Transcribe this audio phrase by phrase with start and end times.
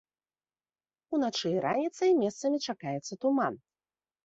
[1.17, 3.53] Уначы і раніцай месцамі чакаецца туман.